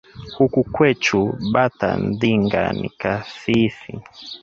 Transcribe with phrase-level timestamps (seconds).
[0.37, 3.97] Huku kwechu bata ndhinga ni kathiithi